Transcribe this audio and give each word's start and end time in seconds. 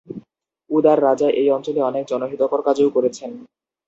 উদার 0.69 0.97
রাজা 1.03 1.27
এই 1.41 1.47
অঞ্চলে 1.49 1.81
অনেক 1.81 2.03
জনহিতকর 2.07 2.61
কাজও 2.67 2.89
করেছেন। 2.89 3.31